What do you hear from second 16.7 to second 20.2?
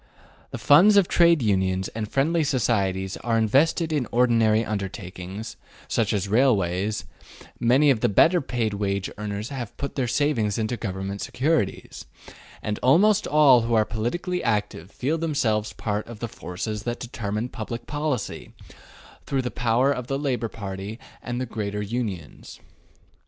that determine public policy, through the power of the